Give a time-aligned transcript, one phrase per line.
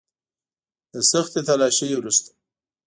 [0.93, 2.29] د سختې تلاشۍ وروسته.